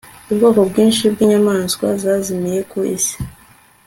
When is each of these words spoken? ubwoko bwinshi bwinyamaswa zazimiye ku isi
ubwoko 0.31 0.59
bwinshi 0.69 1.03
bwinyamaswa 1.13 1.87
zazimiye 2.03 2.59
ku 2.69 2.79
isi 2.95 3.15